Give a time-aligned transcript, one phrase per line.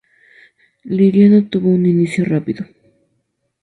[0.95, 2.65] Liriano tuvo un inicio rápido.